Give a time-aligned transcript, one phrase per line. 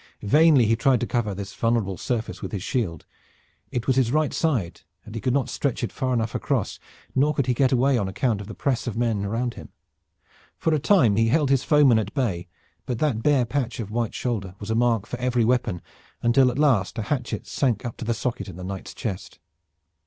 [0.23, 3.05] Vainly he tried to cover this vulnerable surface with his shield.
[3.71, 6.79] It was his right side, and he could not stretch it far enough across,
[7.13, 9.69] nor could he get away on account of the press of men around him.
[10.57, 12.47] For a time he held his foemen at bay,
[12.87, 15.83] but that bare patch of white shoulder was a mark for every weapon,
[16.23, 19.37] until at last a hatchet sank up to the socket in the knight's chest.